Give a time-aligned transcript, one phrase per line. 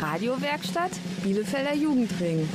[0.00, 2.48] Radiowerkstatt Bielefelder Jugendring.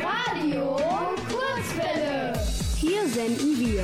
[0.00, 0.76] Radio
[1.28, 2.32] Kurzwelle.
[2.76, 3.82] Hier senden wir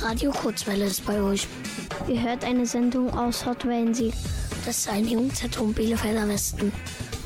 [0.00, 1.46] Radio Kurzwelle ist bei euch.
[2.08, 4.14] Ihr hört eine Sendung aus Hotwellensieg
[4.64, 6.72] Das ist ein Jugendzentrum Bielefelder Westen.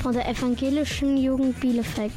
[0.02, 2.12] von der evangelischen Jugend Bielefeld.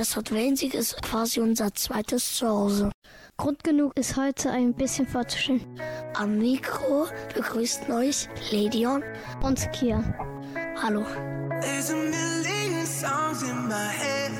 [0.00, 2.90] Das Hotwellensieg ist quasi unser zweites Zuhause.
[3.36, 5.78] Grund genug ist heute ein bisschen vorzustellen.
[6.14, 9.02] Am Mikro begrüßen euch Ledion.
[9.42, 10.02] Und Kia.
[10.82, 11.04] Hallo.
[11.60, 14.32] There's a million songs in my head.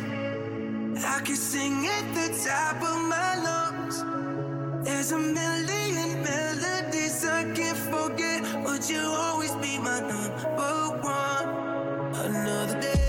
[0.96, 4.02] I could sing at the top of my lungs.
[4.82, 8.64] There's a million melodies I can't forget.
[8.64, 12.14] Would you always be my number one?
[12.14, 12.99] Another day,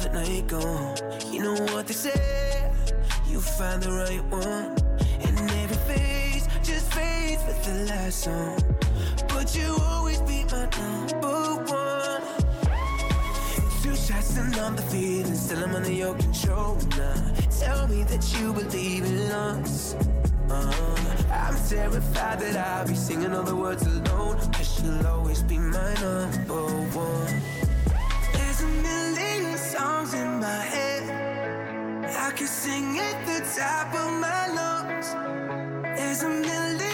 [0.00, 0.96] another night gone.
[1.30, 2.72] You know what they say.
[3.26, 4.76] You find the right one.
[5.20, 8.58] And every face just fades with the last song.
[9.28, 12.22] But you always be my number one.
[13.82, 17.32] Two shots and I'm defeated, still I'm under your control now.
[17.58, 19.94] Tell me that you believe in us.
[20.48, 24.38] Uh, I'm terrified that I'll be singing all the words alone.
[24.52, 26.62] Cause you'll always be my number
[26.96, 27.59] one.
[30.12, 31.04] In my head.
[32.16, 35.08] I could sing at the top of my lungs.
[35.96, 36.89] There's a million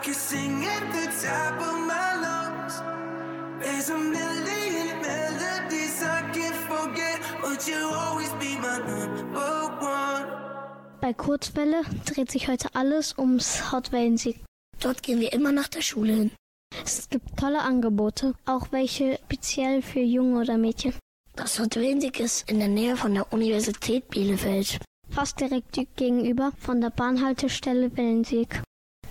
[0.00, 2.82] I could sing at the top of my lungs.
[3.60, 7.20] There's a million melodies I can't forget.
[7.42, 10.26] Would you always be my number one?
[11.02, 14.42] Bei Kurzwelle dreht sich heute alles ums Hotwellensieg.
[14.80, 16.30] Dort gehen wir immer nach der Schule hin.
[16.82, 20.94] Es gibt tolle Angebote, auch welche speziell für Junge oder Mädchen.
[21.36, 24.80] Das Hotwellensieg ist in der Nähe von der Universität Bielefeld.
[25.10, 28.62] Fast direkt gegenüber von der Bahnhaltestelle Wellensieg.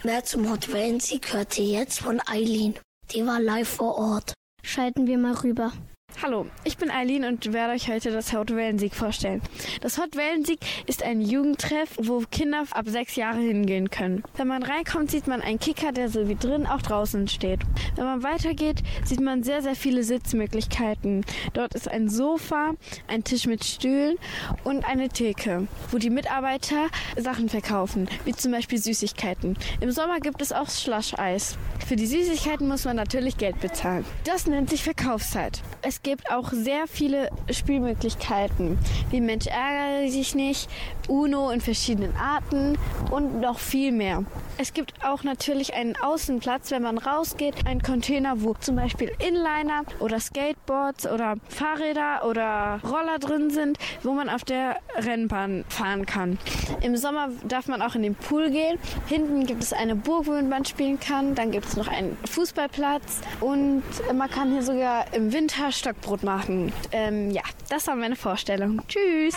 [0.04, 2.76] Mehr zum Hotwellensieg hört ihr jetzt von Eileen.
[3.12, 4.34] Die war live vor Ort.
[4.64, 5.74] Schalten wir mal rüber.
[6.22, 9.42] Hallo, ich bin Eileen und werde euch heute das Hot Wellensieg vorstellen.
[9.80, 14.24] Das Hot Wellensieg ist ein Jugendtreff, wo Kinder ab sechs Jahre hingehen können.
[14.36, 17.62] Wenn man reinkommt, sieht man einen Kicker, der so wie drin auch draußen steht.
[17.96, 21.26] Wenn man weitergeht, sieht man sehr, sehr viele Sitzmöglichkeiten.
[21.54, 22.74] Dort ist ein Sofa,
[23.08, 24.18] ein Tisch mit Stühlen
[24.66, 26.88] und eine Theke, wo die Mitarbeiter
[27.18, 29.58] Sachen verkaufen, wie zum Beispiel Süßigkeiten.
[29.80, 31.58] Im Sommer gibt es auch Slush-Eis.
[31.88, 34.04] Für die Süßigkeiten muss man natürlich Geld bezahlen.
[34.26, 35.62] Das nennt sich Verkaufszeit.
[35.82, 38.78] Es gibt auch sehr viele Spielmöglichkeiten,
[39.10, 40.70] wie Mensch ärgere dich nicht,
[41.08, 42.78] Uno in verschiedenen Arten
[43.10, 44.24] und noch viel mehr.
[44.58, 49.84] Es gibt auch natürlich einen Außenplatz, wenn man rausgeht, einen Container, wo zum Beispiel Inliner
[50.00, 56.38] oder Skateboards oder Fahrräder oder Roller drin sind, wo man auf der Rennbahn fahren kann.
[56.82, 58.78] Im Sommer darf man auch in den Pool gehen.
[59.08, 61.36] Hinten gibt es eine Burg, wo man spielen kann.
[61.36, 66.72] Dann gibt es noch einen Fußballplatz und man kann hier sogar im Winter Stockbrot machen.
[66.92, 68.82] Ähm, ja, das war meine Vorstellung.
[68.88, 69.36] Tschüss!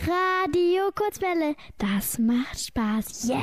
[0.00, 3.28] Radio Kurzwelle, das macht Spaß.
[3.28, 3.42] Yeah.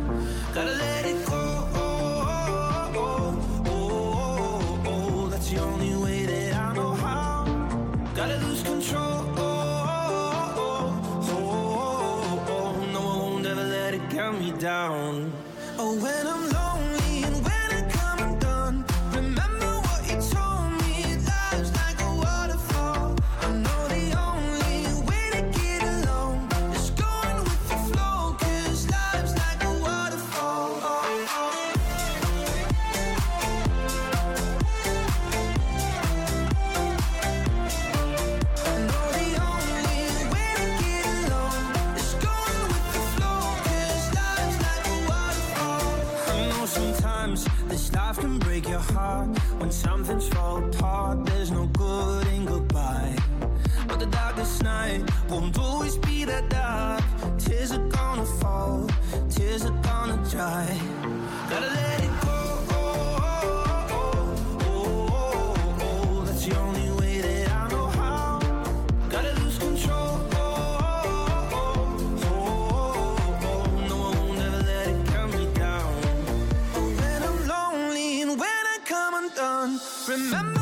[80.11, 80.60] Remember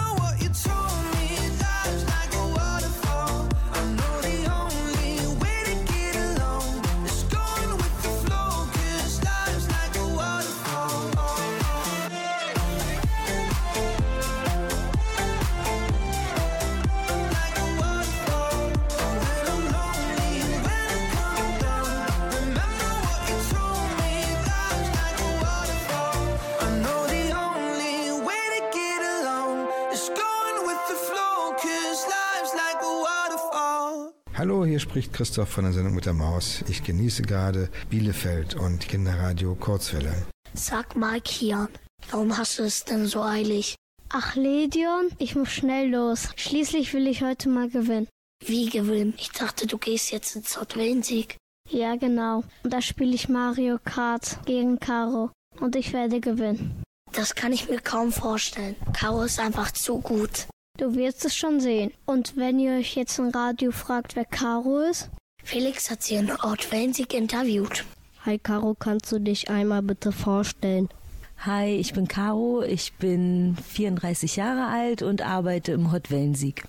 [34.89, 36.63] spricht Christoph von der Sendung mit der Maus.
[36.67, 40.25] Ich genieße gerade Bielefeld und Kinderradio Kurzwelle.
[40.55, 41.67] Sag mal, Kian,
[42.09, 43.75] warum hast du es denn so eilig?
[44.09, 46.29] Ach, Legion, ich muss schnell los.
[46.35, 48.07] Schließlich will ich heute mal gewinnen.
[48.43, 49.13] Wie gewinnen?
[49.19, 51.37] Ich dachte, du gehst jetzt ins Hotwellensieg.
[51.69, 52.43] Ja, genau.
[52.63, 55.29] Und da spiele ich Mario Kart gegen Caro.
[55.59, 56.81] Und ich werde gewinnen.
[57.11, 58.75] Das kann ich mir kaum vorstellen.
[58.93, 60.47] Caro ist einfach zu gut.
[60.79, 61.91] Du wirst es schon sehen.
[62.05, 65.09] Und wenn ihr euch jetzt im Radio fragt, wer Caro ist?
[65.43, 67.83] Felix hat sie in Hotwellensieg interviewt.
[68.25, 70.87] Hi Caro, kannst du dich einmal bitte vorstellen?
[71.39, 76.63] Hi, ich bin Caro, ich bin 34 Jahre alt und arbeite im Hotwellensieg.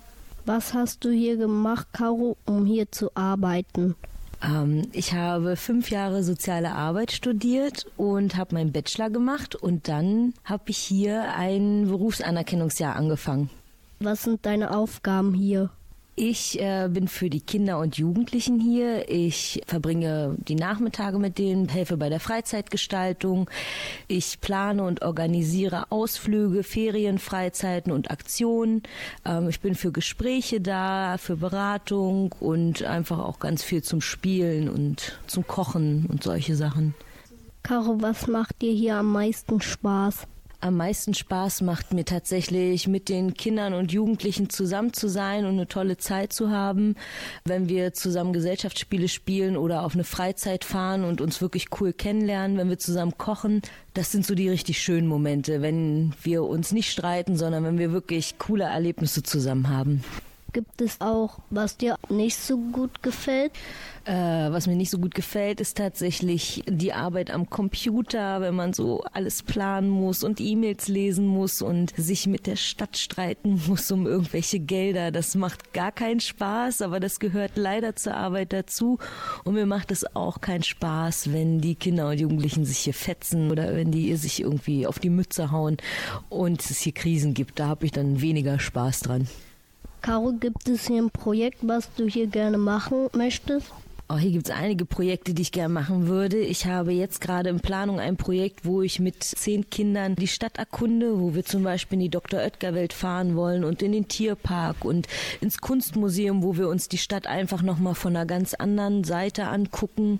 [0.44, 3.94] Was hast du hier gemacht, Caro, um hier zu arbeiten?
[4.42, 10.34] Ähm, ich habe fünf Jahre soziale Arbeit studiert und habe meinen Bachelor gemacht und dann
[10.44, 13.50] habe ich hier ein Berufsanerkennungsjahr angefangen.
[14.02, 15.68] Was sind deine Aufgaben hier?
[16.16, 19.10] Ich äh, bin für die Kinder und Jugendlichen hier.
[19.10, 23.50] Ich verbringe die Nachmittage mit denen, helfe bei der Freizeitgestaltung.
[24.08, 28.82] Ich plane und organisiere Ausflüge, Ferien, Freizeiten und Aktionen.
[29.26, 34.70] Ähm, ich bin für Gespräche da, für Beratung und einfach auch ganz viel zum Spielen
[34.70, 36.94] und zum Kochen und solche Sachen.
[37.62, 40.26] Caro, was macht dir hier am meisten Spaß?
[40.62, 45.52] Am meisten Spaß macht mir tatsächlich, mit den Kindern und Jugendlichen zusammen zu sein und
[45.52, 46.96] eine tolle Zeit zu haben,
[47.46, 52.58] wenn wir zusammen Gesellschaftsspiele spielen oder auf eine Freizeit fahren und uns wirklich cool kennenlernen,
[52.58, 53.62] wenn wir zusammen kochen.
[53.94, 57.92] Das sind so die richtig schönen Momente, wenn wir uns nicht streiten, sondern wenn wir
[57.92, 60.04] wirklich coole Erlebnisse zusammen haben.
[60.52, 63.52] Gibt es auch, was dir nicht so gut gefällt?
[64.04, 68.72] Äh, was mir nicht so gut gefällt, ist tatsächlich die Arbeit am Computer, wenn man
[68.72, 73.90] so alles planen muss und E-Mails lesen muss und sich mit der Stadt streiten muss
[73.92, 75.12] um irgendwelche Gelder.
[75.12, 78.98] Das macht gar keinen Spaß, aber das gehört leider zur Arbeit dazu.
[79.44, 83.50] Und mir macht es auch keinen Spaß, wenn die Kinder und Jugendlichen sich hier fetzen
[83.52, 85.76] oder wenn die sich irgendwie auf die Mütze hauen
[86.28, 87.60] und es hier Krisen gibt.
[87.60, 89.28] Da habe ich dann weniger Spaß dran.
[90.00, 93.70] Caro, gibt es hier ein Projekt, was du hier gerne machen möchtest?
[94.12, 96.38] Oh, hier gibt es einige Projekte, die ich gerne machen würde.
[96.38, 100.58] Ich habe jetzt gerade in Planung ein Projekt, wo ich mit zehn Kindern die Stadt
[100.58, 102.40] erkunde, wo wir zum Beispiel in die Dr.
[102.40, 105.06] Oetker Welt fahren wollen und in den Tierpark und
[105.40, 110.18] ins Kunstmuseum, wo wir uns die Stadt einfach nochmal von einer ganz anderen Seite angucken.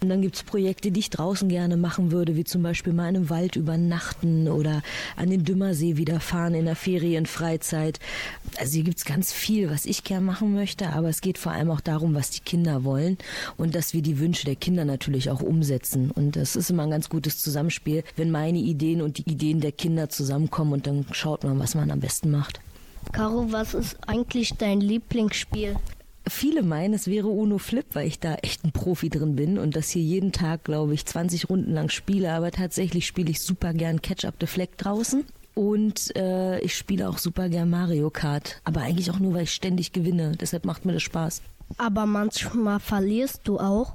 [0.00, 3.10] Und dann gibt es Projekte, die ich draußen gerne machen würde, wie zum Beispiel mal
[3.10, 4.80] in einem Wald übernachten oder
[5.14, 8.00] an den Dümmersee wieder fahren in der Ferienfreizeit.
[8.58, 11.52] Also hier gibt es ganz viel, was ich gerne machen möchte, aber es geht vor
[11.52, 13.18] allem auch darum, was die Kinder wollen
[13.56, 16.10] und dass wir die Wünsche der Kinder natürlich auch umsetzen.
[16.10, 19.72] Und das ist immer ein ganz gutes Zusammenspiel, wenn meine Ideen und die Ideen der
[19.72, 22.60] Kinder zusammenkommen und dann schaut man, was man am besten macht.
[23.12, 25.76] Caro, was ist eigentlich dein Lieblingsspiel?
[26.28, 29.76] Viele meinen, es wäre Uno Flip, weil ich da echt ein Profi drin bin und
[29.76, 32.32] das hier jeden Tag, glaube ich, 20 Runden lang spiele.
[32.32, 35.24] Aber tatsächlich spiele ich super gern Catch Up the Flag draußen.
[35.54, 38.60] Und äh, ich spiele auch super gern Mario Kart.
[38.64, 40.32] Aber eigentlich auch nur, weil ich ständig gewinne.
[40.32, 41.42] Deshalb macht mir das Spaß.
[41.78, 43.94] Aber manchmal verlierst du auch.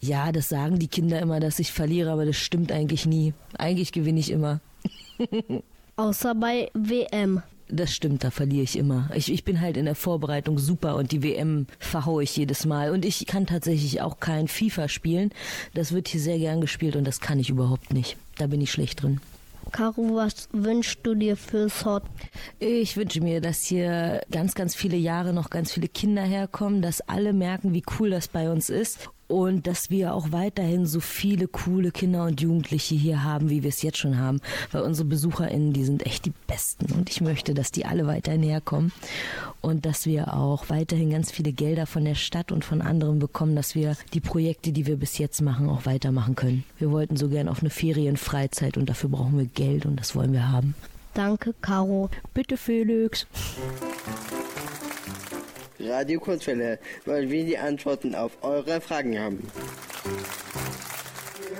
[0.00, 3.32] Ja, das sagen die Kinder immer, dass ich verliere, aber das stimmt eigentlich nie.
[3.58, 4.60] Eigentlich gewinne ich immer.
[5.96, 7.42] Außer bei WM.
[7.68, 9.08] Das stimmt, da verliere ich immer.
[9.14, 12.90] Ich, ich bin halt in der Vorbereitung super und die WM verhaue ich jedes Mal.
[12.90, 15.30] Und ich kann tatsächlich auch kein FIFA spielen.
[15.72, 18.18] Das wird hier sehr gern gespielt und das kann ich überhaupt nicht.
[18.36, 19.20] Da bin ich schlecht drin.
[19.70, 22.02] Caro, was wünschst du dir fürs Hot?
[22.58, 27.00] Ich wünsche mir, dass hier ganz, ganz viele Jahre noch ganz viele Kinder herkommen, dass
[27.02, 31.48] alle merken, wie cool das bei uns ist und dass wir auch weiterhin so viele
[31.48, 34.40] coole Kinder und Jugendliche hier haben, wie wir es jetzt schon haben.
[34.72, 38.42] Weil unsere BesucherInnen, die sind echt die Besten und ich möchte, dass die alle weiterhin
[38.42, 38.92] herkommen
[39.62, 43.56] und dass wir auch weiterhin ganz viele Gelder von der Stadt und von anderen bekommen,
[43.56, 46.64] dass wir die Projekte, die wir bis jetzt machen, auch weitermachen können.
[46.78, 50.34] Wir wollten so gern auf eine Ferienfreizeit und dafür brauchen wir Geld und das wollen
[50.34, 50.74] wir haben.
[51.14, 52.10] Danke, Caro.
[52.34, 53.26] Bitte, Felix.
[55.82, 59.46] Radio Kurzwelle, weil wir die Antworten auf eure Fragen haben.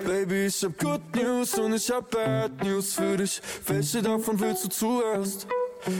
[0.04, 3.40] Baby, ich hab Good News und ich hab Bad News für dich.
[3.66, 5.46] Welche davon willst du zuerst?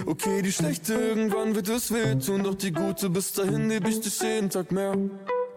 [0.07, 4.21] Okay, die schlechte, irgendwann wird es wehtun, doch die gute, bis dahin lieb ich dich
[4.21, 4.97] jeden Tag mehr.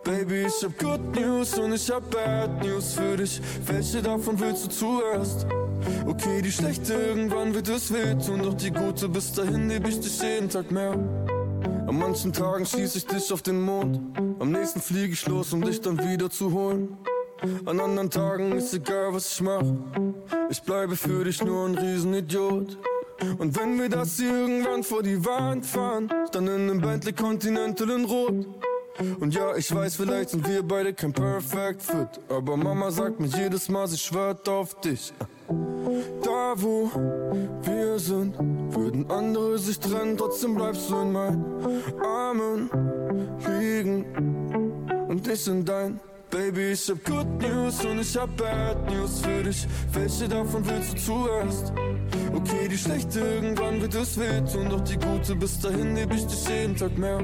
[0.03, 3.41] Baby, ich hab Good News und ich hab Bad News für dich.
[3.65, 5.47] Welche davon willst du zuerst?
[6.05, 10.21] Okay, die schlechte, irgendwann wird es wehtun, doch die gute, bis dahin lieb ich dich
[10.21, 10.95] jeden Tag mehr.
[11.65, 13.99] An manchen Tagen schieß ich dich auf den Mond.
[14.39, 16.97] Am nächsten fliege ich los, um dich dann wieder zu holen.
[17.65, 19.63] An anderen Tagen ist egal, was ich mach.
[20.49, 22.77] Ich bleibe für dich nur ein Riesenidiot.
[23.37, 28.05] Und wenn wir das irgendwann vor die Wand fahren, dann in einem Bentley Continental in
[28.05, 28.45] Rot.
[29.19, 32.07] Und ja, ich weiß, vielleicht sind wir beide kein Perfect Fit.
[32.29, 35.13] Aber Mama sagt mir jedes Mal, sie schwört auf dich.
[35.47, 36.89] Da wo
[37.63, 38.37] wir sind,
[38.73, 41.45] würden andere sich trennen, trotzdem bleibst du in meinen
[42.03, 42.69] Armen
[43.59, 44.05] liegen.
[45.07, 45.99] Und ich in dein
[46.35, 49.65] Baby, ich hab Good News und ich hab Bad News für dich.
[49.93, 51.71] Welche davon willst du zuerst?
[52.33, 56.45] Okay, die schlechte, irgendwann wird es wehtun, doch die gute, bis dahin lieb ich dich
[56.49, 57.19] jeden Tag mehr.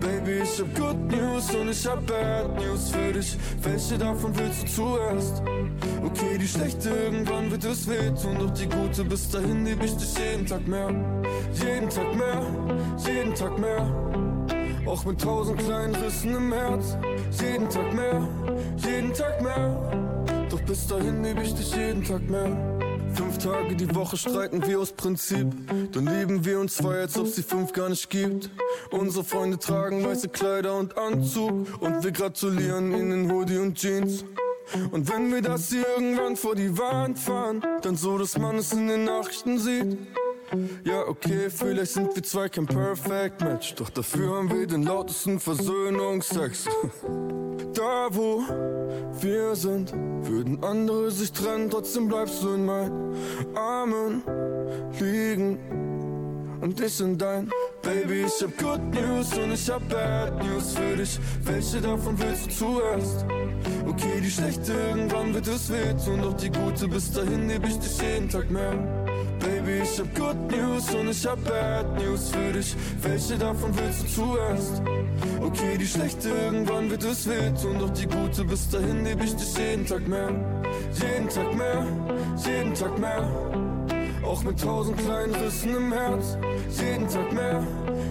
[0.00, 3.36] Baby, ich hab Good News und ich hab Bad News für dich.
[3.62, 5.42] Welche davon willst du zuerst?
[6.02, 10.14] Okay, die schlechte, irgendwann wird es wehtun, doch die gute, bis dahin lieb ich dich
[10.16, 10.88] jeden Tag mehr.
[11.52, 12.46] Jeden Tag mehr,
[13.04, 14.27] jeden Tag mehr.
[14.88, 16.96] Auch mit tausend kleinen Rissen im Herz.
[17.42, 18.26] Jeden Tag mehr,
[18.78, 20.26] jeden Tag mehr.
[20.48, 22.56] Doch bis dahin lieb ich dich jeden Tag mehr.
[23.12, 25.48] Fünf Tage die Woche streiten wir aus Prinzip.
[25.92, 28.50] Dann lieben wir uns zwei, als ob sie fünf gar nicht gibt.
[28.90, 31.66] Unsere Freunde tragen weiße Kleider und Anzug.
[31.80, 34.24] Und wir gratulieren ihnen Hoodie und Jeans.
[34.90, 38.72] Und wenn wir das hier irgendwann vor die Wand fahren, dann so, dass man es
[38.72, 39.98] in den Nachrichten sieht.
[40.84, 45.40] Ja, okay, vielleicht sind wir zwei kein Perfect Match, doch dafür haben wir den lautesten
[45.40, 46.66] Versöhnungsex.
[47.74, 48.42] Da wo
[49.20, 53.14] wir sind, würden andere sich trennen, trotzdem bleibst du in meinen
[53.54, 54.22] Armen
[54.98, 55.58] liegen
[56.60, 57.50] und ich in dein
[57.82, 61.18] Baby, ich hab Good News und ich hab Bad News für dich.
[61.44, 63.24] Welche davon willst du zuerst?
[63.86, 68.00] Okay, die schlechte, irgendwann wird es wehtun, doch die gute, bis dahin lieb ich dich
[68.02, 69.07] jeden Tag mehr.
[69.48, 72.76] Baby, ich hab Good News und ich hab Bad News für dich.
[73.00, 74.82] Welche davon willst du zuerst?
[75.40, 79.56] Okay, die schlechte, irgendwann wird es wehtun, doch die gute, bis dahin lieb ich dich
[79.56, 80.28] jeden Tag mehr.
[81.00, 81.86] Jeden Tag mehr,
[82.44, 83.24] jeden Tag mehr.
[84.22, 86.36] Auch mit tausend kleinen Rissen im Herz.
[86.78, 87.66] Jeden Tag mehr,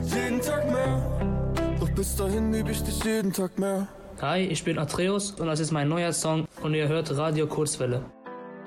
[0.05, 1.53] jeden Tag mehr.
[1.79, 3.87] Doch bis dahin lieb ich dich jeden Tag mehr.
[4.21, 8.03] Hi, ich bin Atreus und das ist mein neuer Song und ihr hört Radio Kurzwelle.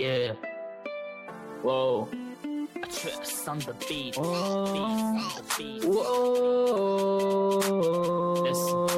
[0.00, 0.37] Yeah.
[1.65, 2.07] Wow.
[2.83, 4.15] Atreus on the beat.
[4.19, 5.41] Oh.
[5.83, 7.21] Whoa.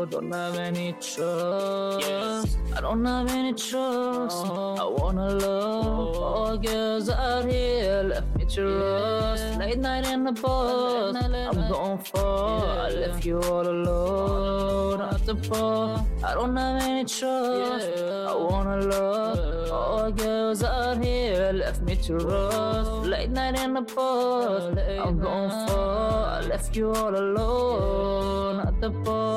[0.06, 2.58] don't have any trust.
[2.76, 4.46] I don't have any trust.
[4.46, 9.58] I wanna love all girls out here left me to rust.
[9.58, 12.86] Late night in the bus, I'm going far.
[12.86, 16.04] I left you all alone bar.
[16.24, 17.88] I don't have any trust.
[18.30, 23.06] I wanna love all girls out here left me to rust.
[23.06, 26.38] Late night in the bus, I'm going far.
[26.38, 29.31] I left you all alone at the bar.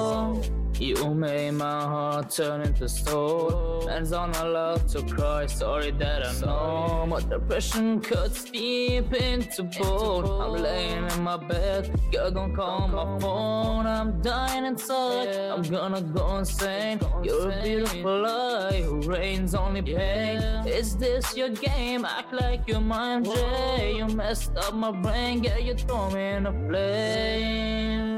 [0.86, 3.88] You made my heart turn into stone.
[3.88, 5.48] Hands on, I love to cry.
[5.48, 7.08] Sorry that I know.
[7.08, 10.25] My depression cuts deep into bone.
[10.25, 11.89] I'm laying in my bed.
[12.12, 13.88] Girl, don't call my phone.
[13.88, 15.36] I'm dying inside.
[15.54, 17.00] I'm gonna go insane.
[17.24, 20.38] You're a beautiful lie who rains only pain.
[20.68, 22.06] Is this your game?
[22.06, 23.98] Act like you're my MJ.
[23.98, 25.44] You messed up my brain.
[25.44, 28.14] Yeah, you throw me in a flame.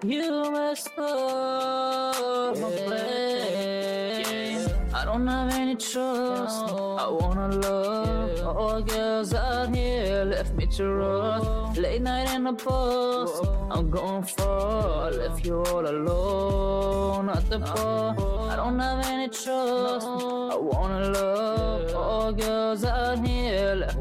[0.04, 4.68] You messed up my brain.
[4.92, 6.74] I don't have any trust.
[6.74, 11.80] I wanna love all girls out here left me.
[11.80, 13.40] Late night in the bus,
[13.70, 15.10] I'm going far.
[15.10, 18.16] Left you all alone at the bar.
[18.50, 20.06] I don't have any trust.
[20.06, 23.96] I wanna love all girls out here left.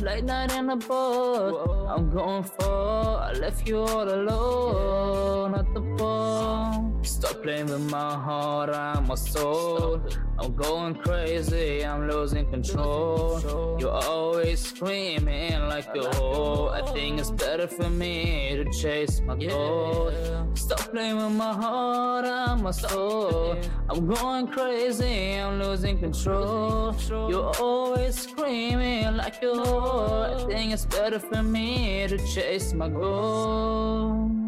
[0.00, 3.30] Late night in the bus, I'm going far.
[3.30, 6.73] I left you all alone at the bar.
[7.04, 10.00] Stop playing with my heart and my soul.
[10.38, 13.76] I'm going crazy, I'm losing control.
[13.78, 16.68] You're always screaming like a hoe.
[16.68, 20.12] I think it's better for me to chase my goal.
[20.54, 23.58] Stop playing with my heart and my soul.
[23.90, 26.96] I'm going crazy, I'm losing control.
[27.10, 30.36] You're always screaming like a hoe.
[30.38, 34.43] I think it's better for me to chase my goal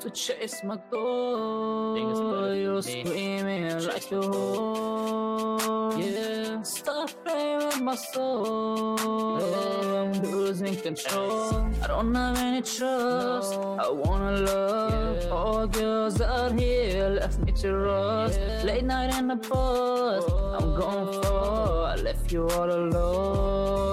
[0.00, 2.54] to chase my goal.
[2.54, 5.58] You're screaming like whore.
[5.98, 8.96] Yeah, stop playing with my soul.
[9.00, 11.66] I'm losing control.
[11.82, 13.54] I don't have any trust.
[13.54, 18.38] I wanna love all girls out here left me to rust.
[18.64, 20.24] Late night in the bus,
[20.60, 21.86] I'm going far.
[21.86, 23.87] I left you all alone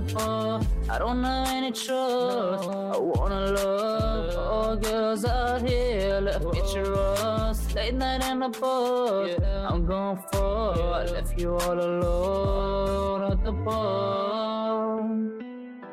[0.00, 0.66] the.
[0.90, 2.68] I don't have any trust.
[2.68, 7.74] I wanna love all girls out here left me to rust.
[7.74, 10.74] Late night in the bus, I'm going far.
[11.00, 15.00] I left you all alone at the bar.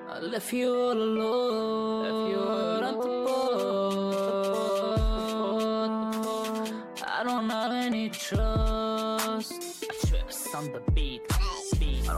[0.09, 2.03] I left you all alone.
[2.03, 3.43] Left you all at the bar.
[7.19, 9.53] I don't have any trust.
[9.89, 11.32] I trust on the beat.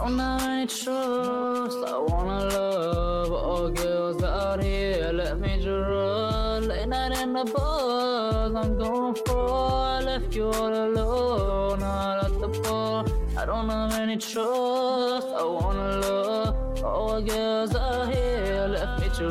[0.05, 1.79] Have any trust.
[1.83, 5.09] I wanna love all girls out here.
[5.11, 6.67] Let me just run.
[6.67, 8.53] Late night in the bus.
[8.53, 9.49] I'm going for.
[9.49, 11.81] I left you all alone.
[11.81, 13.05] Out at the bar.
[13.35, 15.27] I don't have any trust.
[15.27, 18.67] I wanna love all girls out here.
[18.67, 19.27] Left me to.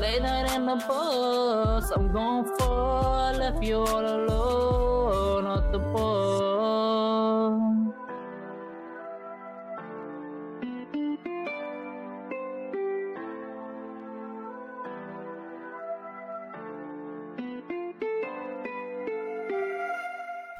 [0.00, 1.92] Late night in the bus.
[1.92, 3.06] I'm going for.
[3.28, 5.46] I left you all alone.
[5.46, 6.55] At the bar.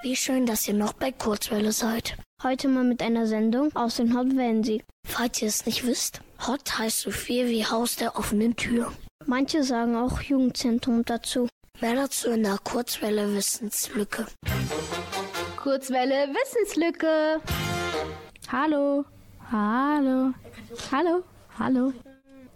[0.06, 2.16] Wie schön, dass ihr noch bei Kurzwelle seid.
[2.40, 4.84] Heute mal mit einer Sendung aus dem Hot Wellensieg.
[5.04, 8.92] Falls ihr es nicht wisst, Hot heißt so viel wie Haus der offenen Tür.
[9.24, 11.48] Manche sagen auch Jugendzentrum dazu.
[11.80, 14.26] Mehr dazu in der Kurzwelle Wissenslücke.
[15.56, 17.40] Kurzwelle Wissenslücke.
[18.46, 19.04] Hallo.
[19.50, 20.32] Hallo.
[20.92, 21.24] Hallo.
[21.58, 21.92] Hallo.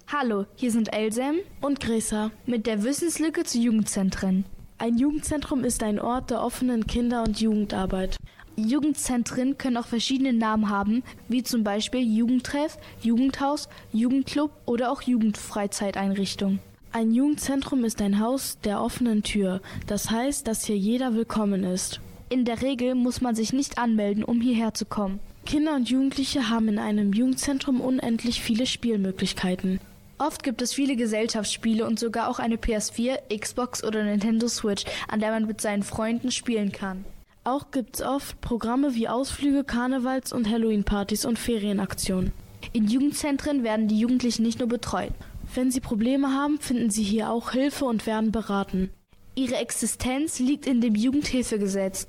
[0.06, 4.44] Hallo, hier sind Elsem und Gresa mit der Wissenslücke zu Jugendzentren.
[4.80, 8.16] Ein Jugendzentrum ist ein Ort der offenen Kinder- und Jugendarbeit.
[8.56, 16.60] Jugendzentren können auch verschiedene Namen haben, wie zum Beispiel Jugendtreff, Jugendhaus, Jugendclub oder auch Jugendfreizeiteinrichtung.
[16.92, 19.60] Ein Jugendzentrum ist ein Haus der offenen Tür.
[19.86, 22.00] Das heißt, dass hier jeder willkommen ist.
[22.30, 25.20] In der Regel muss man sich nicht anmelden, um hierher zu kommen.
[25.44, 29.78] Kinder und Jugendliche haben in einem Jugendzentrum unendlich viele Spielmöglichkeiten.
[30.20, 35.20] Oft gibt es viele Gesellschaftsspiele und sogar auch eine PS4, Xbox oder Nintendo Switch, an
[35.20, 37.06] der man mit seinen Freunden spielen kann.
[37.42, 42.32] Auch gibt es oft Programme wie Ausflüge, Karnevals- und Halloween-Partys und Ferienaktionen.
[42.74, 45.12] In Jugendzentren werden die Jugendlichen nicht nur betreut.
[45.54, 48.90] Wenn sie Probleme haben, finden sie hier auch Hilfe und werden beraten.
[49.36, 52.08] Ihre Existenz liegt in dem Jugendhilfegesetz.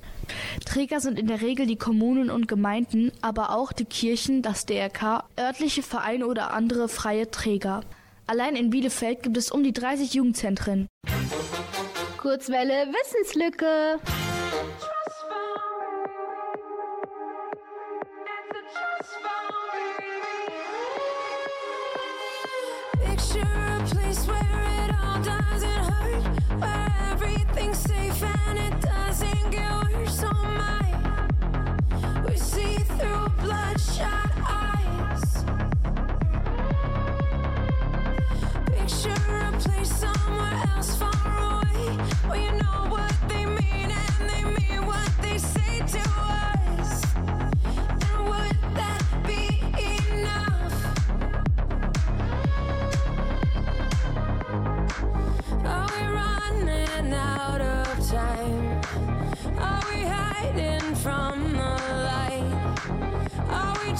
[0.66, 5.24] Träger sind in der Regel die Kommunen und Gemeinden, aber auch die Kirchen, das DRK,
[5.40, 7.80] örtliche Vereine oder andere freie Träger.
[8.26, 10.88] Allein in Bielefeld gibt es um die 30 Jugendzentren.
[12.18, 14.00] Kurzwelle Wissenslücke.
[23.04, 23.62] Picture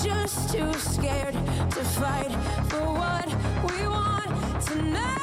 [0.03, 2.33] just too scared to fight
[2.69, 3.27] for what
[3.71, 5.22] we want tonight?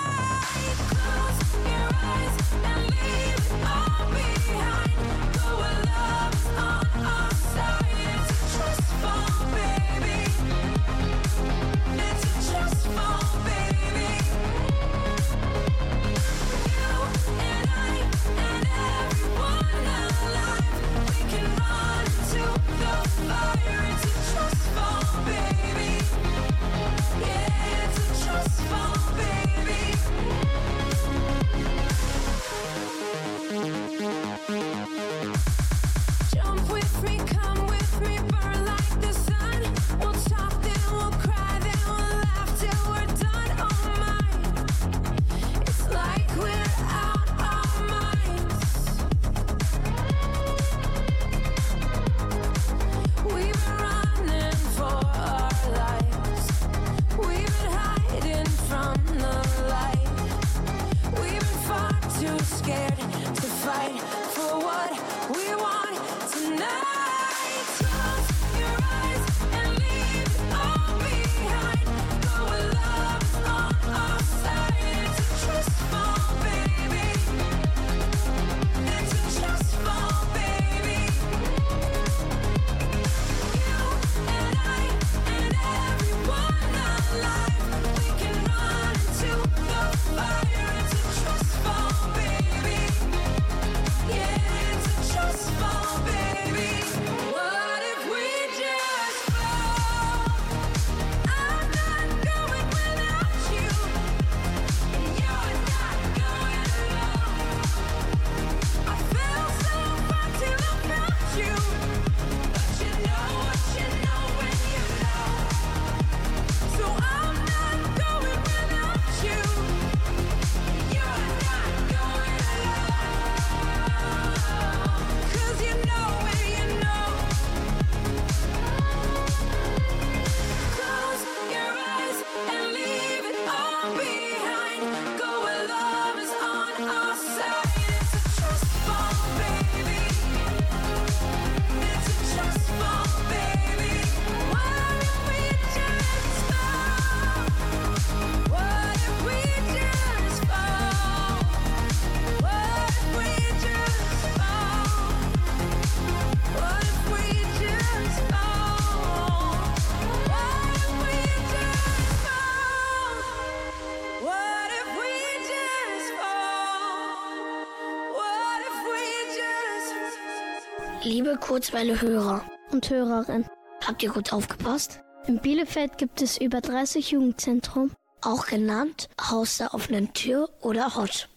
[171.50, 173.44] Kurzwelle-Hörer und Hörerin.
[173.84, 175.00] Habt ihr gut aufgepasst?
[175.26, 177.92] In Bielefeld gibt es über 30 Jugendzentren.
[178.22, 181.28] Auch genannt Haus der offenen Tür oder Hot.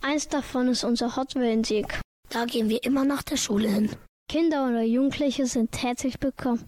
[0.00, 2.00] Eins davon ist unser Hotwellensieg.
[2.30, 3.90] Da gehen wir immer nach der Schule hin.
[4.30, 6.64] Kinder oder Jugendliche sind herzlich willkommen.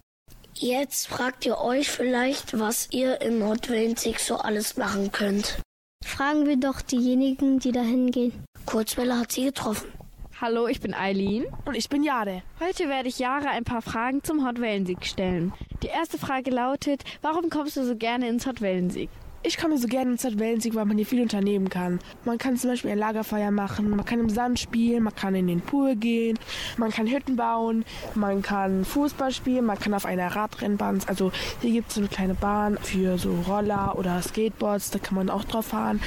[0.53, 5.59] Jetzt fragt ihr euch vielleicht, was ihr im Hotwellensieg so alles machen könnt.
[6.05, 8.45] Fragen wir doch diejenigen, die da hingehen.
[8.67, 9.91] Kurzwelle hat sie getroffen.
[10.41, 11.45] Hallo, ich bin Eileen.
[11.65, 12.41] Und ich bin Jade.
[12.59, 15.53] Heute werde ich Jara ein paar Fragen zum Hotwellensieg stellen.
[15.83, 19.11] Die erste Frage lautet, warum kommst du so gerne ins Hotwellensieg?
[19.43, 21.99] Ich komme so gerne ins Wellensieg, weil man hier viel unternehmen kann.
[22.25, 25.47] Man kann zum Beispiel ein Lagerfeuer machen, man kann im Sand spielen, man kann in
[25.47, 26.37] den Pool gehen,
[26.77, 31.71] man kann Hütten bauen, man kann Fußball spielen, man kann auf einer Radrennbahn, also hier
[31.71, 35.43] gibt es so eine kleine Bahn für so Roller oder Skateboards, da kann man auch
[35.43, 36.01] drauf fahren.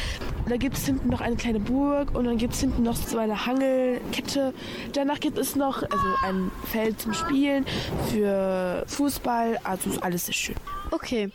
[0.49, 3.19] Da gibt es hinten noch eine kleine Burg und dann gibt es hinten noch so
[3.19, 4.55] eine Hangelkette.
[4.93, 7.65] Danach gibt es noch also ein Feld zum Spielen
[8.13, 9.59] für Fußball.
[9.65, 10.57] Also alles sehr schön.
[10.95, 11.31] Okay.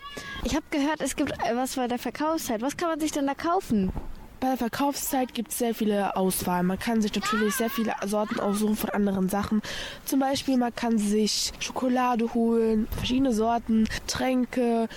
[0.45, 2.61] Ich habe gehört, es gibt äh, was bei der Verkaufszeit.
[2.61, 3.91] Was kann man sich denn da kaufen?
[4.39, 6.63] Bei der Verkaufszeit gibt es sehr viele Auswahl.
[6.63, 9.61] Man kann sich natürlich sehr viele Sorten aussuchen von anderen Sachen.
[10.05, 14.87] Zum Beispiel, man kann sich Schokolade holen, verschiedene Sorten, Tränke.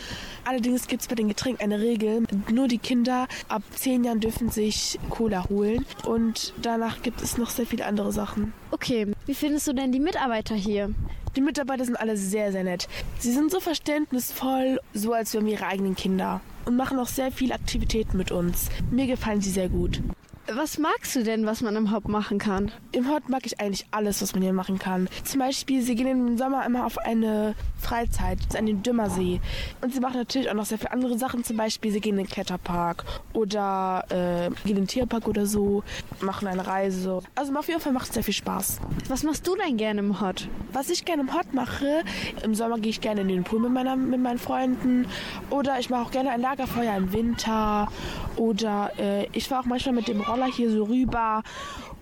[0.45, 2.23] Allerdings gibt es bei den Getränken eine Regel.
[2.49, 5.85] Nur die Kinder ab 10 Jahren dürfen sich Cola holen.
[6.07, 8.53] Und danach gibt es noch sehr viele andere Sachen.
[8.71, 10.95] Okay, wie findest du denn die Mitarbeiter hier?
[11.35, 12.89] Die Mitarbeiter sind alle sehr, sehr nett.
[13.19, 16.43] Sie sind so verständnisvoll, so als wären wir ihre eigenen Kinder.
[16.67, 18.69] Und machen auch sehr viele Aktivitäten mit uns.
[18.91, 20.03] Mir gefallen sie sehr gut.
[20.55, 22.71] Was magst du denn, was man im Hop machen kann?
[22.91, 25.09] Im Hop mag ich eigentlich alles, was man hier machen kann.
[25.25, 29.41] Zum Beispiel, sie gehen im Sommer immer auf eine Freizeit an den Dümmersee.
[29.81, 31.43] Und sie machen natürlich auch noch sehr viele andere Sachen.
[31.43, 35.85] Zum Beispiel, sie gehen in den Kletterpark oder äh, gehen in den Tierpark oder so,
[36.21, 37.21] machen eine Reise.
[37.35, 38.81] Also auf jeden Fall macht es sehr viel Spaß.
[39.09, 40.49] Was machst du denn gerne im Hot?
[40.73, 42.03] Was ich gerne im Hot mache,
[42.43, 45.07] im Sommer gehe ich gerne in den Pool mit, meiner, mit meinen Freunden.
[45.49, 47.89] Oder ich mache auch gerne ein Lagerfeuer im Winter.
[48.37, 51.43] Oder äh, ich fahre auch manchmal mit dem Roller hier so rüber.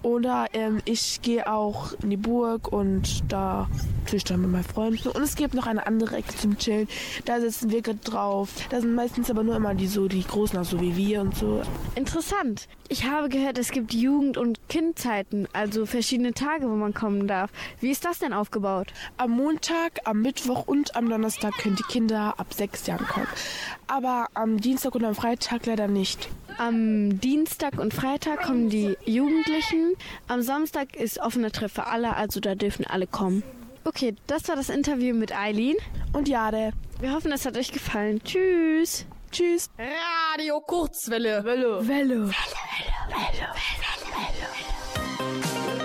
[0.03, 3.69] Oder ähm, ich gehe auch in die Burg und da
[4.07, 5.09] tue ich dann mit meinen Freunden.
[5.09, 6.89] Und es gibt noch eine andere Ecke zum Chillen.
[7.27, 8.49] Da sitzen wir gerade drauf.
[8.71, 11.37] Da sind meistens aber nur immer die so die Großen, auch so wie wir und
[11.37, 11.63] so.
[11.97, 12.67] Interessant.
[12.89, 17.51] Ich habe gehört, es gibt Jugend- und Kindzeiten, also verschiedene Tage, wo man kommen darf.
[17.79, 18.93] Wie ist das denn aufgebaut?
[19.17, 23.29] Am Montag, am Mittwoch und am Donnerstag können die Kinder ab sechs Jahren kommen.
[23.87, 26.29] Aber am Dienstag und am Freitag leider nicht.
[26.59, 29.95] Am Dienstag und Freitag kommen die Jugendlichen.
[30.29, 33.43] Am Samstag ist offener Treff für alle, also da dürfen alle kommen.
[33.85, 35.77] Okay, das war das Interview mit Eileen
[36.13, 36.73] und Jade.
[37.01, 38.23] Wir hoffen, es hat euch gefallen.
[38.23, 39.07] Tschüss.
[39.31, 39.71] Tschüss.
[39.79, 41.45] Radio Kurzwelle.
[41.45, 41.87] Welle.
[41.87, 41.89] Welle.
[41.89, 42.29] Welle.
[42.29, 42.35] Welle.
[43.09, 43.49] Welle.
[44.13, 45.01] Welle.
[45.11, 45.80] bipolar.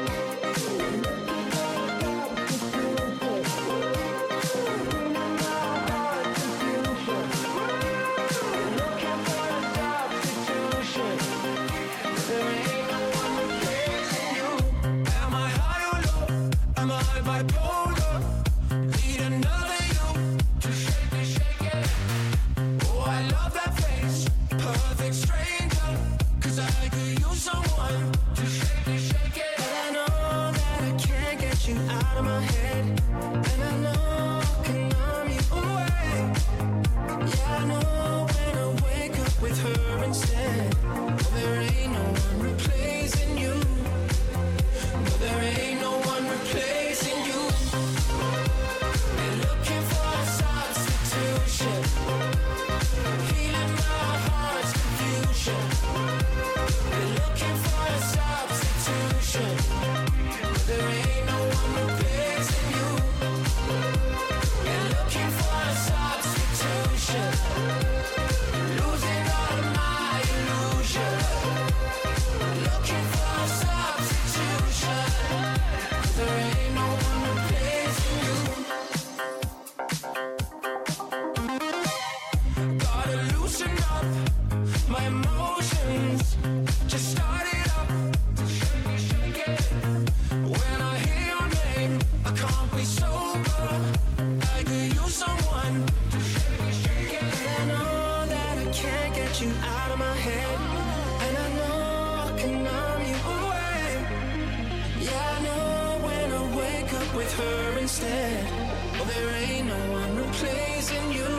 [109.07, 111.31] There ain't no one replacing you.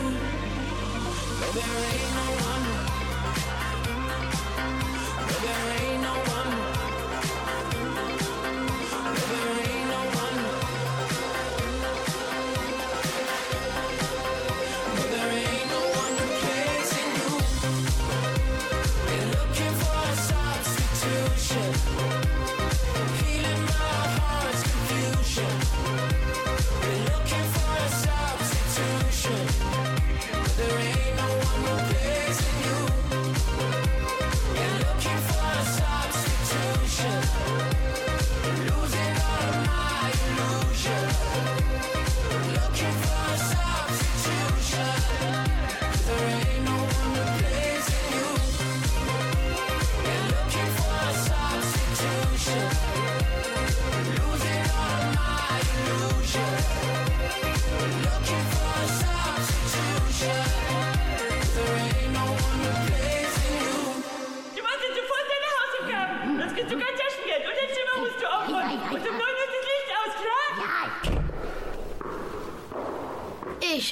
[1.55, 2.64] There ain't no, one.
[5.42, 6.65] There ain't no one.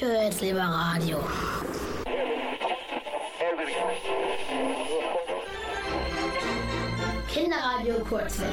[0.05, 1.19] Höre jetzt lieber Radio.
[7.33, 8.53] Kinderradio Kurzwelle.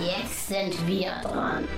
[0.00, 1.68] Jetzt sind wir dran.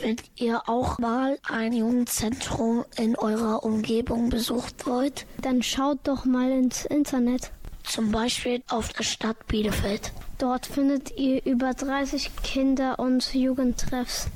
[0.00, 6.52] Wenn ihr auch mal ein Jugendzentrum in eurer Umgebung besucht wollt, dann schaut doch mal
[6.52, 7.50] ins Internet.
[7.82, 10.12] Zum Beispiel auf der Stadt Bielefeld.
[10.38, 14.28] Dort findet ihr über 30 Kinder- und Jugendtreffs.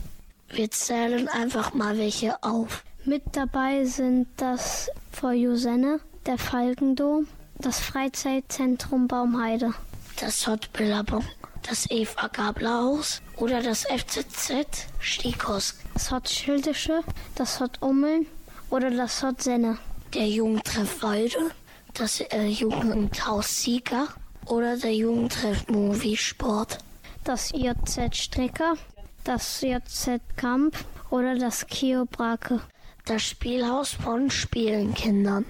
[0.49, 2.83] Wir zählen einfach mal welche auf.
[3.05, 7.27] Mit dabei sind das For Jusenne, der Falkendom,
[7.59, 9.75] das Freizeitzentrum Baumheide,
[10.21, 11.25] das Hot Billabong,
[11.69, 17.03] das Eva Gabler Haus oder das FZZ Stikos, das Hot Schildische,
[17.35, 18.27] das Hot Ummeln
[18.71, 19.79] oder das Hot Senne,
[20.15, 21.51] der Jugendtreff Walde,
[21.95, 24.07] das äh, Jugendhaus Sieger
[24.47, 26.79] oder der Jugendtreff Movie Sport,
[27.25, 28.75] das JZ Stricker,
[29.25, 30.77] das JZ Kamp
[31.11, 32.61] oder das Kio Brake,
[33.05, 35.45] das Spielhaus von Spielenkindern,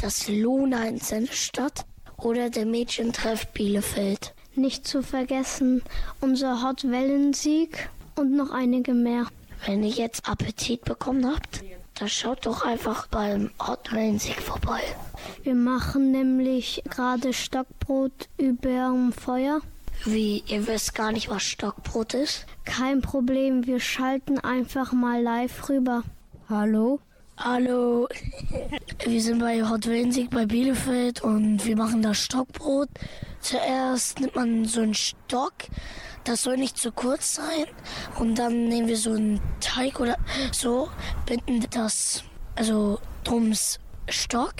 [0.00, 1.84] das Luna in Sennestadt
[2.16, 4.34] oder der Mädchentreff Bielefeld.
[4.54, 5.82] Nicht zu vergessen
[6.20, 9.26] unser Hot Wellensieg und noch einige mehr.
[9.66, 11.62] Wenn ihr jetzt Appetit bekommen habt,
[11.94, 14.80] dann schaut doch einfach beim Hot Wellensieg vorbei.
[15.42, 19.60] Wir machen nämlich gerade Stockbrot überm Feuer.
[20.04, 22.46] Wie, ihr wisst gar nicht, was Stockbrot ist?
[22.64, 26.02] Kein Problem, wir schalten einfach mal live rüber.
[26.54, 27.00] Hallo?
[27.38, 28.08] Hallo,
[29.06, 32.90] wir sind bei Hot Wellensieg bei Bielefeld und wir machen das Stockbrot.
[33.40, 35.54] Zuerst nimmt man so einen Stock,
[36.24, 37.64] das soll nicht zu kurz sein.
[38.18, 40.18] Und dann nehmen wir so einen Teig oder
[40.52, 40.90] so,
[41.24, 42.22] binden das,
[42.54, 44.56] also drums Stock.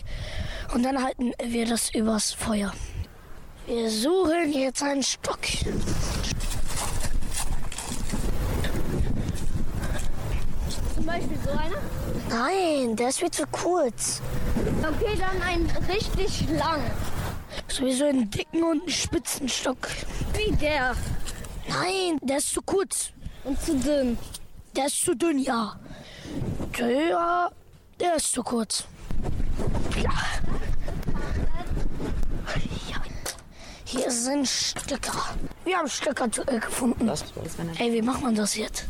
[0.72, 2.72] Und dann halten wir das übers Feuer.
[3.66, 5.40] Wir suchen jetzt einen Stock.
[11.02, 11.82] Zum Beispiel so einer?
[12.28, 14.22] Nein, der ist viel zu kurz.
[14.82, 16.80] Okay, dann ein richtig lang.
[17.66, 19.88] Sowieso einen dicken und einen spitzen Stock.
[20.32, 20.94] Wie der?
[21.68, 23.10] Nein, der ist zu kurz.
[23.42, 24.16] Und zu dünn.
[24.76, 25.74] Der ist zu dünn, ja.
[26.78, 27.50] Der,
[27.98, 28.84] der ist zu kurz.
[30.00, 30.12] Ja.
[33.92, 35.12] Hier sind Stöcker.
[35.64, 37.10] Wir haben Stöcker gefunden.
[37.78, 38.86] Ey, wie macht man das jetzt?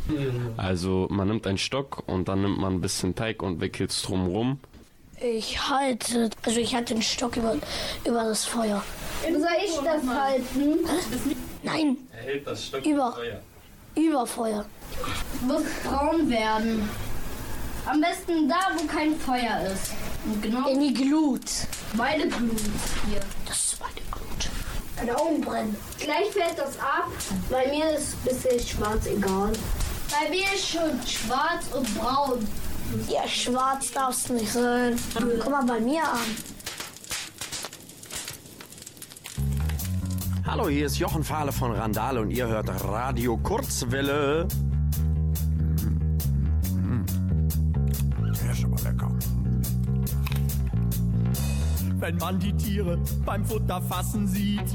[0.56, 4.00] Also man nimmt einen Stock und dann nimmt man ein bisschen Teig und wickelt es
[4.02, 4.60] drumrum.
[5.20, 7.56] Ich halte, also ich halte den Stock über,
[8.04, 8.82] über das Feuer.
[9.22, 10.78] Soll ich das halten?
[11.64, 13.16] Nein, Er hält das Stock Über.
[13.96, 14.64] über Feuer.
[15.42, 16.88] Muss braun werden.
[17.86, 19.92] Am besten da, wo kein Feuer ist.
[20.24, 21.42] Und genau In die Glut.
[21.94, 22.60] meine Glut
[23.08, 23.20] hier.
[23.46, 24.11] Das ist meine Glut.
[24.96, 25.76] Deine Augen brennen.
[25.98, 27.08] Gleich fällt das ab.
[27.50, 29.52] Bei mir ist ein bisschen schwarz egal.
[30.10, 32.46] Bei mir ist schon schwarz und braun.
[33.08, 34.98] Ja, schwarz darfst du nicht sein.
[35.14, 36.18] Guck mal bei mir an.
[40.46, 44.46] Hallo, hier ist Jochen Fahle von Randale und ihr hört Radio Kurzwelle.
[52.02, 54.74] Wenn man die Tiere beim Futterfassen sieht,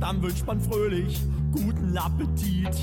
[0.00, 1.20] dann wünscht man fröhlich
[1.52, 2.74] guten Appetit.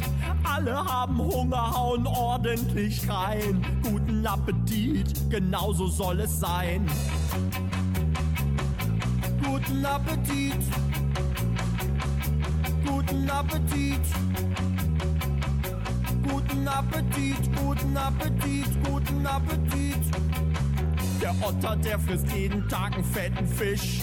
[0.42, 3.62] Alle haben Hunger, hauen ordentlich rein.
[3.84, 6.86] Guten Appetit, genauso soll es sein.
[9.46, 10.64] Guten Appetit.
[12.88, 14.02] Guten Appetit.
[16.32, 20.53] Guten Appetit, guten Appetit, guten Appetit.
[21.24, 24.02] Der Otter, der frisst jeden Tag einen fetten Fisch.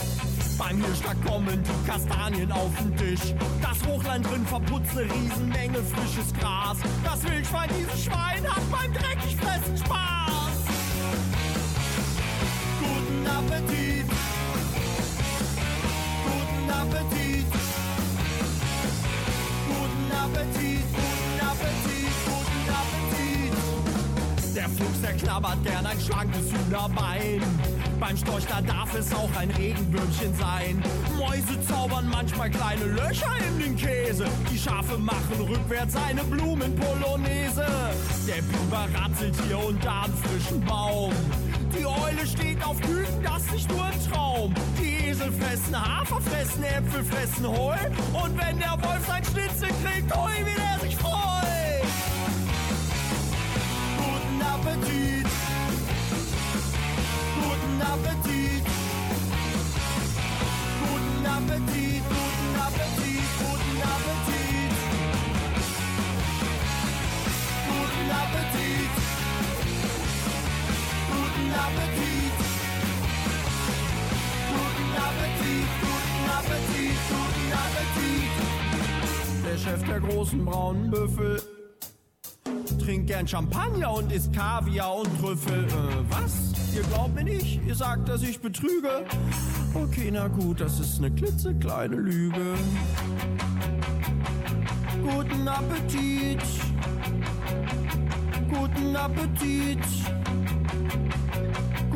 [0.56, 3.34] Beim Hirschtag kommen die Kastanien auf den Tisch.
[3.60, 6.78] Das Hochland drin verputzt eine Riesenmenge frisches Gras.
[7.04, 10.64] Das Wildschwein, dieses Schwein hat beim dreckig fressen Spaß.
[12.80, 13.99] Guten Appetit.
[24.78, 27.42] Fuchs, der knabbert gern ein schlankes Hühnerbein.
[27.98, 30.82] Beim Storch, da darf es auch ein Regenwürmchen sein.
[31.18, 34.26] Mäuse zaubern manchmal kleine Löcher in den Käse.
[34.50, 37.66] Die Schafe machen rückwärts eine Blumenpolonaise.
[38.26, 41.12] Der Biber ratzelt hier und da einen frischen Baum.
[41.78, 44.54] Die Eule steht auf Küken, das ist nicht nur ein Traum.
[44.80, 47.76] Die Esel fressen Hafer, fressen Äpfel, fressen Heu.
[48.12, 50.96] Und wenn der Wolf sein Schnitzel kriegt, hui, wie der sich
[71.76, 72.34] Appetit.
[74.50, 75.66] Guten Appetit.
[75.80, 78.30] Guten Appetit, guten Appetit, guten Appetit.
[79.46, 81.40] Der Chef der großen braunen Büffel
[82.90, 85.64] trinkt gern Champagner und isst Kaviar und Trüffel.
[85.64, 85.70] Äh,
[86.08, 86.52] was?
[86.74, 87.60] Ihr glaubt mir nicht?
[87.66, 89.04] Ihr sagt, dass ich betrüge?
[89.74, 92.54] Okay, na gut, das ist eine klitzekleine Lüge.
[95.02, 96.42] Guten Appetit.
[98.48, 99.78] Guten Appetit.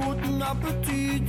[0.04, 1.28] Guten Appetit.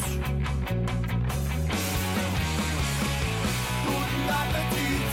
[3.86, 5.05] Guten Appetit.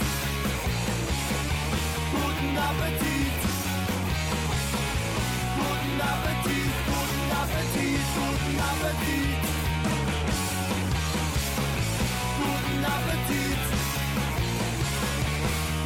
[2.11, 3.37] Guten Appetit.
[5.55, 6.75] Guten Appetit.
[6.91, 8.03] Guten Appetit.
[8.19, 9.43] Guten Appetit.
[12.43, 13.61] Guten Appetit.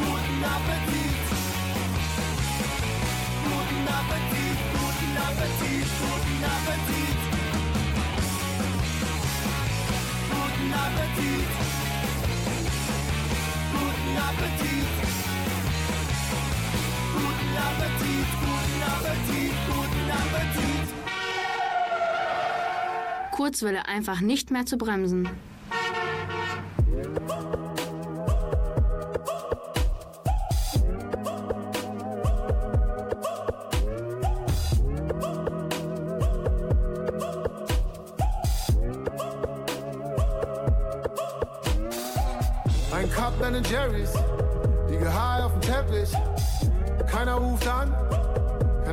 [0.01, 1.15] Guten Appetit.
[3.45, 4.57] Guten Appetit.
[4.73, 5.87] Guten Appetit.
[6.01, 7.36] Guten Appetit.
[10.85, 11.47] Appetit.
[13.73, 14.87] Guten Appetit.
[17.13, 18.27] Guten Appetit.
[18.45, 19.53] Guten Appetit.
[19.67, 20.87] Guten Appetit.
[23.31, 25.29] Kurzwelle einfach nicht mehr zu bremsen.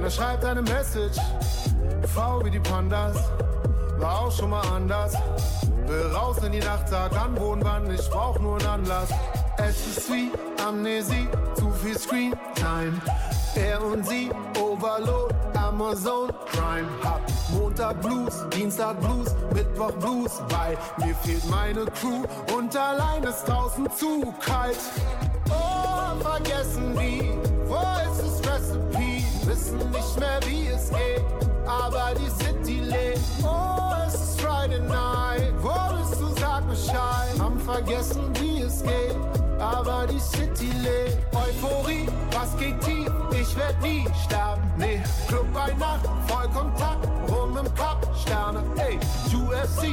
[0.04, 1.18] Keiner schreibt eine Message.
[2.14, 3.16] V wie die Pandas,
[3.98, 5.14] war auch schon mal anders.
[5.86, 9.08] Will raus in die Nacht, sag an, wo und wann, ich brauch nur einen Anlass.
[9.56, 10.30] Es ist wie
[10.62, 13.00] Amnesie, zu viel Screen Time.
[13.54, 14.30] Er und sie,
[14.60, 17.22] Overload, Amazon, Prime, Hub.
[17.52, 22.24] Montag Blues, Dienstag Blues, Mittwoch Blues, weil mir fehlt meine Crew
[22.54, 24.78] und allein ist draußen zu kalt.
[25.48, 28.13] Oh, vergessen wie, wo ist?
[29.54, 31.22] Wissen nicht mehr wie es geht,
[31.64, 33.20] aber die City lebt.
[33.44, 37.38] Oh, es ist Friday Night, wo bist du, sag Bescheid.
[37.38, 39.14] Haben vergessen wie es geht,
[39.60, 41.18] aber die City lebt.
[41.36, 43.08] Euphorie, was geht tief?
[43.30, 45.00] Ich werd nie sterben, nee.
[45.28, 48.98] Club bei Nacht, Vollkontakt, rum im Cup, Sterne, ey.
[49.32, 49.84] UFC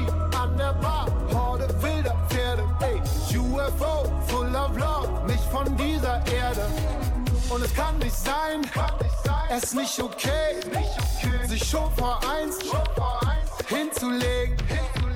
[0.41, 1.05] an der Bar,
[1.36, 2.99] Horde wilder Pferde, ey.
[3.38, 6.66] UFO, full of love, nicht von dieser Erde.
[7.54, 8.62] Und es kann nicht sein,
[9.49, 10.56] es ist nicht okay,
[11.47, 12.58] sich schon vor eins
[13.68, 14.56] hinzulegen.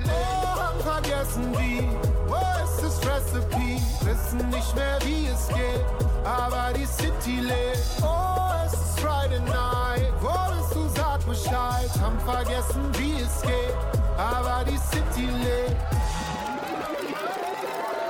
[0.06, 1.88] Oh, haben vergessen wie,
[2.26, 3.80] wo ist das Recipe?
[4.02, 5.84] Wissen nicht mehr wie es geht,
[6.24, 7.80] aber die City lebt.
[8.02, 11.90] Oh, es ist Friday Night, wo bist du, sag Bescheid.
[11.98, 13.74] Haben vergessen wie es geht,
[14.18, 15.76] aber die City lebt.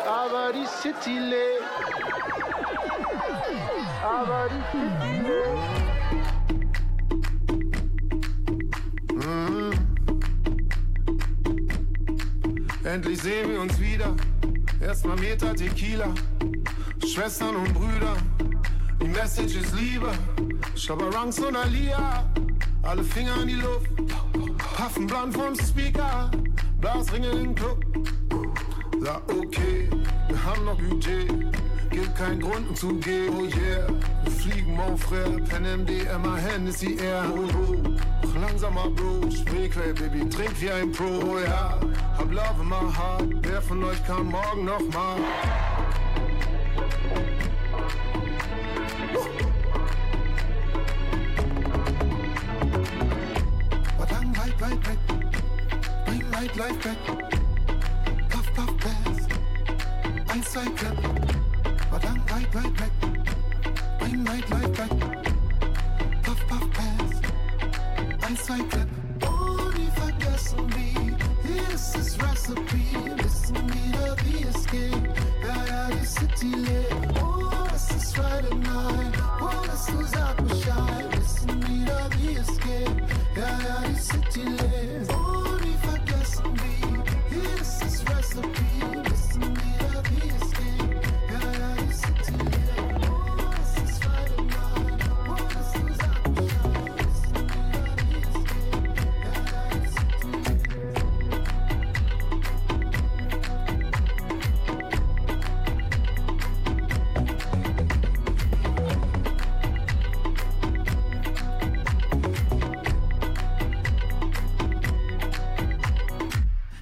[0.05, 1.86] Aber die City lebt.
[4.07, 4.87] Aber die.
[12.89, 14.15] Endlich sehen wir uns wieder.
[14.81, 16.15] Erstmal Meter Tequila.
[17.05, 18.17] Schwestern und Brüder.
[19.03, 20.13] Die Message ist Liebe.
[20.77, 22.31] Schabarangs und Alia.
[22.83, 23.91] Alle Finger in die Luft.
[24.77, 26.31] Puffen bland vom Speaker.
[26.81, 27.85] Blasringe im Club.
[29.01, 29.91] Sag okay,
[30.29, 31.66] wir haben noch Budget.
[31.97, 33.32] Gibt keinen Grund um zu gehen.
[33.34, 33.88] Oh yeah,
[34.22, 35.40] wir fliegen mon frère.
[35.49, 37.24] Pen MD, Emma Hennessy Air.
[37.34, 38.38] Oh, oh.
[38.38, 41.07] Langsamer Bro, Sprayquell, Baby, trink wie ein Pro.
[41.07, 41.80] Oh ja,
[42.18, 43.32] hab Love in my heart.
[43.40, 45.16] Wer von euch kann morgen noch mal?
[53.97, 56.05] But I'm right, right, right.
[56.05, 56.99] Bring right life back.
[58.28, 59.28] Puff, puff, pass.
[60.28, 61.36] Ein, zwei, clap.
[62.05, 62.92] I'm right, right, right.
[64.01, 66.22] I'm right, right, right.
[66.22, 67.20] Puff, puff, pass.
[68.22, 68.88] I'm swipe left.
[69.22, 71.16] Only for gasoline.
[71.42, 72.84] This is recipe.
[73.16, 75.09] This will be the escape.
[75.49, 77.16] Out of the city live.
[77.18, 79.14] Oh, this is Friday night.
[79.40, 80.16] Oh, this is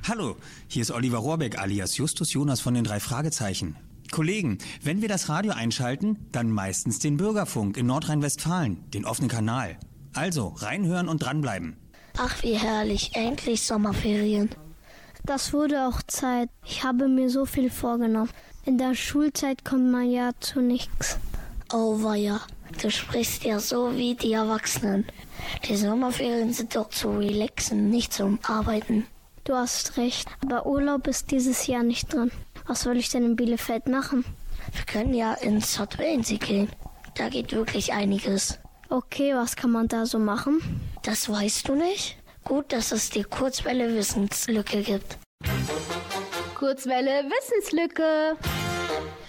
[0.07, 0.37] Hallo,
[0.69, 3.75] hier ist Oliver Rohrbeck alias Justus Jonas von den drei Fragezeichen.
[4.11, 9.79] Kollegen, wenn wir das Radio einschalten, dann meistens den Bürgerfunk in Nordrhein-Westfalen, den offenen Kanal.
[10.13, 11.79] Also reinhören und dranbleiben.
[12.19, 13.13] Ach, wie herrlich.
[13.15, 14.51] Endlich Sommerferien.
[15.25, 16.51] Das wurde auch Zeit.
[16.67, 18.31] Ich habe mir so viel vorgenommen.
[18.67, 21.19] In der Schulzeit kommt man ja zu nichts.
[21.73, 22.43] Oh, weia.
[22.83, 25.07] Du sprichst ja so wie die Erwachsenen.
[25.67, 29.07] Die Sommerferien sind doch zu relaxen, nicht zum Arbeiten.
[29.45, 32.31] Du hast recht, aber Urlaub ist dieses Jahr nicht drin.
[32.67, 34.25] Was soll ich denn in Bielefeld machen?
[34.73, 36.71] Wir können ja ins Hot Wellensee gehen.
[37.15, 38.59] Da geht wirklich einiges.
[38.89, 40.81] Okay, was kann man da so machen?
[41.03, 42.17] Das weißt du nicht?
[42.45, 45.19] Gut, dass es die Kurzwelle Wissenslücke gibt.
[46.55, 48.39] Kurzwelle Wissenslücke.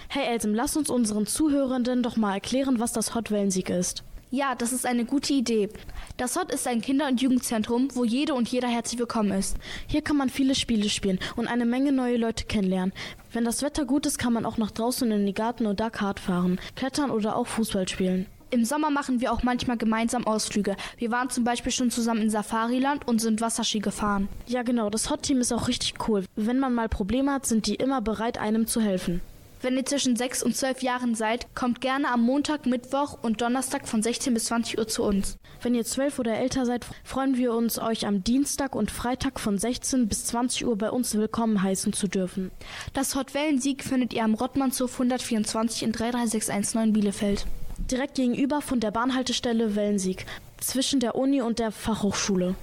[0.08, 4.02] Hey Elsem, lass uns unseren Zuhörenden doch mal erklären, was das Hot Wellensieg ist.
[4.32, 5.68] Ja, das ist eine gute Idee.
[6.16, 9.56] Das Hot ist ein Kinder- und Jugendzentrum, wo jede und jeder herzlich willkommen ist.
[9.86, 12.92] Hier kann man viele Spiele spielen und eine Menge neue Leute kennenlernen.
[13.32, 16.18] Wenn das Wetter gut ist, kann man auch noch draußen in die Garten oder Kart
[16.18, 18.26] fahren, klettern oder auch Fußball spielen.
[18.50, 20.74] Im Sommer machen wir auch manchmal gemeinsam Ausflüge.
[20.98, 24.28] Wir waren zum Beispiel schon zusammen in Safariland und sind Wasserski gefahren.
[24.48, 26.24] Ja, genau, das Hot-Team ist auch richtig cool.
[26.34, 29.20] Wenn man mal Probleme hat, sind die immer bereit, einem zu helfen.
[29.62, 33.88] Wenn ihr zwischen 6 und 12 Jahren seid, kommt gerne am Montag, Mittwoch und Donnerstag
[33.88, 35.38] von 16 bis 20 Uhr zu uns.
[35.62, 39.56] Wenn ihr 12 oder älter seid, freuen wir uns, euch am Dienstag und Freitag von
[39.58, 42.50] 16 bis 20 Uhr bei uns willkommen heißen zu dürfen.
[42.92, 47.46] Das Hot Wellensieg findet ihr am Rottmannshof 124 in 33619 Bielefeld.
[47.90, 50.26] Direkt gegenüber von der Bahnhaltestelle Wellensieg,
[50.60, 52.54] zwischen der Uni und der Fachhochschule.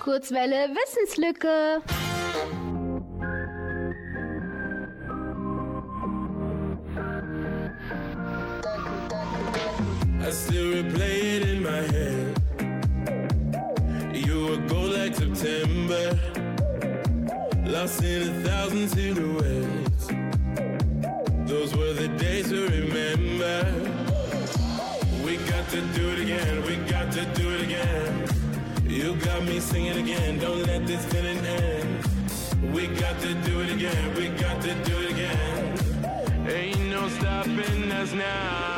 [0.00, 1.82] Kurzwelle Wissenslücke.
[10.28, 12.36] I still replay it in my head.
[14.14, 16.18] You were gold like September,
[17.64, 20.06] lost in a thousand silhouettes.
[21.50, 23.72] Those were the days to remember.
[25.24, 28.28] We got to do it again, we got to do it again.
[28.84, 32.04] You got me singing again, don't let this feeling end.
[32.74, 36.48] We got to do it again, we got to do it again.
[36.50, 38.77] Ain't no stopping us now.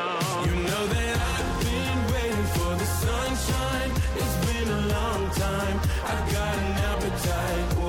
[6.03, 7.80] I've got an appetite.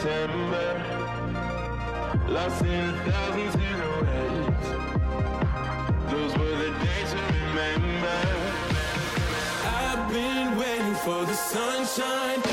[0.00, 0.82] September,
[2.26, 4.68] lost in a thousand silhouettes.
[6.10, 8.20] Those were the days to remember.
[9.62, 12.49] I've been waiting for the sunshine.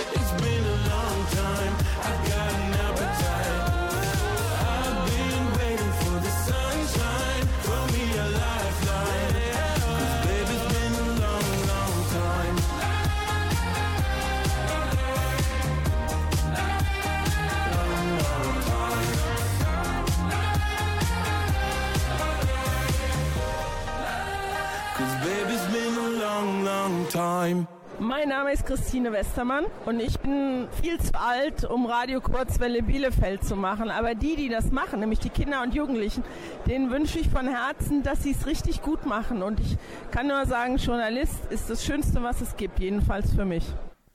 [28.19, 33.43] Mein Name ist Christine Westermann und ich bin viel zu alt, um Radio Kurzwelle Bielefeld
[33.43, 33.91] zu machen.
[33.91, 36.23] Aber die, die das machen, nämlich die Kinder und Jugendlichen,
[36.65, 39.43] denen wünsche ich von Herzen, dass sie es richtig gut machen.
[39.43, 39.77] Und ich
[40.09, 43.63] kann nur sagen, Journalist ist das Schönste, was es gibt, jedenfalls für mich.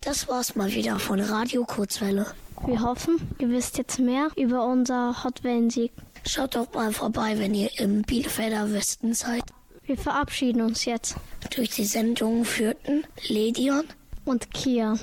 [0.01, 2.27] Das war's mal wieder von Radio Kurzwelle.
[2.67, 5.93] Wir hoffen, ihr wisst jetzt mehr über unser Hotwellensieg.
[6.27, 9.45] Schaut doch mal vorbei, wenn ihr im Bielefelder Westen seid.
[9.93, 11.17] Wir verabschieden uns jetzt.
[11.55, 13.85] Durch die Sendung führten Ledion
[14.25, 14.95] und Kia.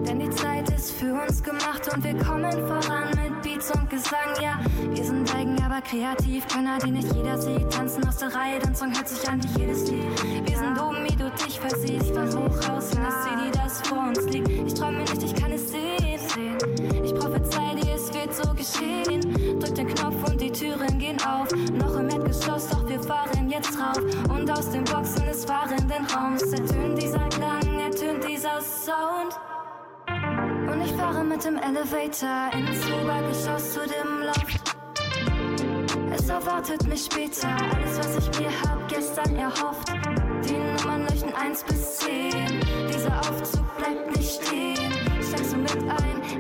[0.07, 4.35] Denn die Zeit ist für uns gemacht und wir kommen voran mit Beats und Gesang.
[4.41, 4.59] Ja,
[4.89, 6.47] wir sind eigen, aber kreativ.
[6.49, 7.71] Könner, die nicht jeder sieht.
[7.71, 10.49] Tanzen aus der Reihe, dein Song hört sich an wie jedes Lied.
[10.49, 12.11] Wir sind oben, wie du dich versiehst.
[12.15, 14.49] Von hoch raus in das City, das vor uns liegt.
[14.49, 15.91] Ich träume nicht, ich kann es sehen.
[17.05, 17.75] Ich prophezei
[18.21, 19.21] wird so geschehen.
[19.61, 21.49] Drück den Knopf und die Türen gehen auf.
[21.73, 23.99] Noch im Erdgeschoss, doch wir fahren jetzt rauf.
[24.29, 29.39] Und aus den Boxen des fahrenden Raums ertönt dieser Klang, ertönt dieser Sound.
[30.71, 34.77] Und ich fahre mit dem Elevator ins Obergeschoss zu dem Loft.
[36.13, 39.89] Es erwartet mich später alles, was ich mir hab gestern erhofft.
[40.45, 42.31] Die Nummern leuchten 1 bis 10.
[42.89, 44.70] Dieser Aufzug bleibt nicht stehen.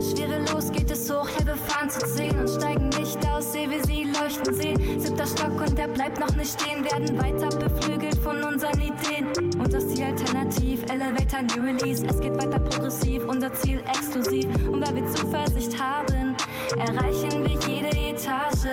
[0.00, 4.04] Schwerelos geht es hoch, wir fahren zu 10 und steigen nicht aus, sehe wir sie
[4.04, 4.98] leuchten sehen.
[4.98, 9.26] Siebter Stock und der bleibt noch nicht stehen, werden weiter beflügelt von unseren Ideen.
[9.58, 14.46] Und das Ziel alternativ, Elevator New Release, es geht weiter progressiv, unser Ziel exklusiv.
[14.68, 16.34] Und weil wir Zuversicht haben,
[16.78, 18.70] erreichen wir jede Etage.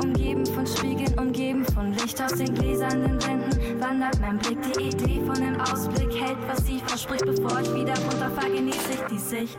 [0.00, 4.58] Umgeben von Spiegeln, umgeben von Licht aus den gläsernen Wänden, wandert mein Blick.
[4.74, 9.00] Die Idee von dem Ausblick hält, was sie verspricht, bevor ich wieder runterfahre, genieße ich
[9.10, 9.58] die Sicht.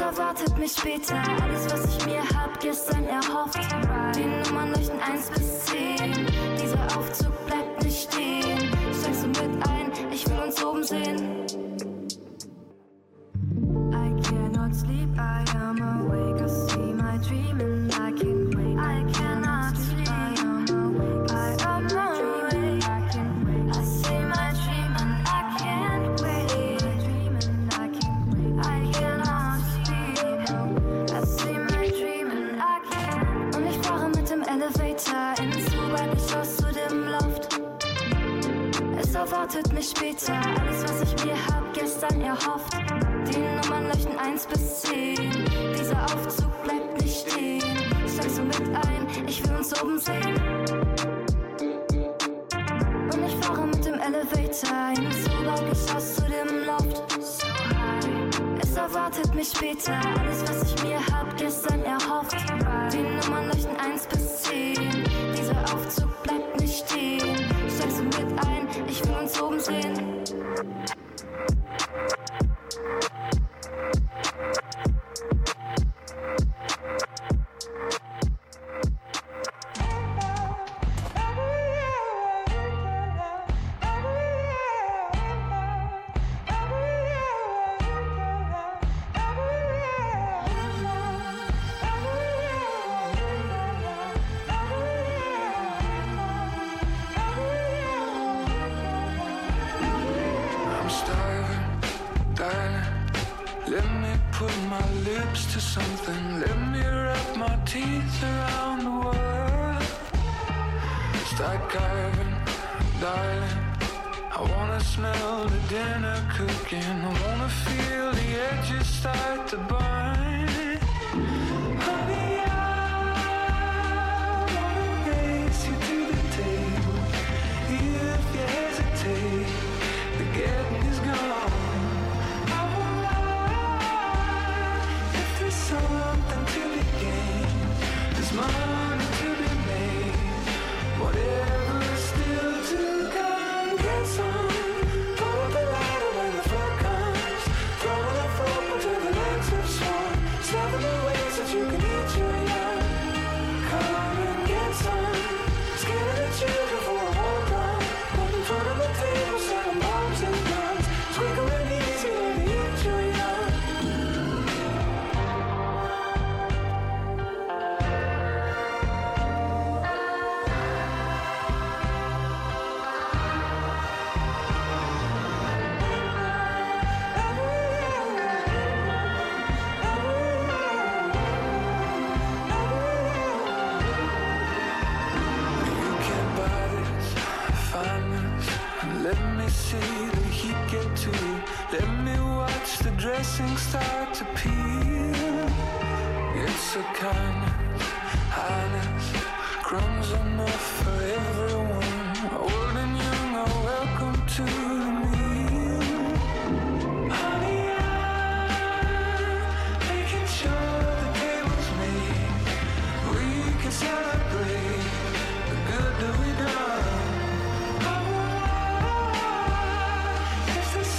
[0.00, 3.60] Erwartet mich später alles, was ich mir hab gestern erhofft.
[4.16, 6.26] Die Nummern leuchten 1 bis 10.
[6.60, 8.70] Dieser Aufzug bleibt nicht stehen.
[8.98, 9.92] Steigst du mit ein?
[10.10, 11.46] Ich will uns oben sehen.
[13.92, 16.09] I cannot sleep, I am awake.
[40.10, 41.39] Später alles, was ich mir